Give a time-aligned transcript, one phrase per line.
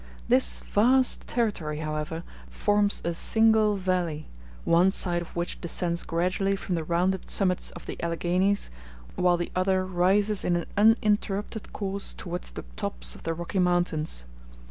[0.27, 4.27] This vast territory, however, forms a single valley,
[4.63, 8.71] one side of which descends gradually from the rounded summits of the Alleghanies,
[9.13, 14.25] while the other rises in an uninterrupted course towards the tops of the Rocky Mountains.